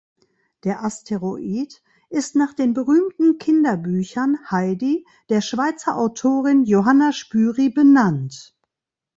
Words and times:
Der 0.63 0.83
Asteroid 0.83 1.83
ist 2.09 2.35
nach 2.35 2.55
den 2.55 2.73
berühmten 2.73 3.37
Kinderbüchern 3.37 4.39
„Heidi“ 4.49 5.05
der 5.29 5.41
Schweizer 5.41 5.95
Autorin 5.95 6.63
Johanna 6.63 7.11
Spyri 7.11 7.69
benannt. 7.69 8.55